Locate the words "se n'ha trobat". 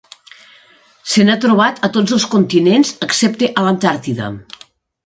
1.11-1.83